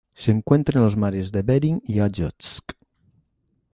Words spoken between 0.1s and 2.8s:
Se encuentra en los mares de Bering y de Ojotsk.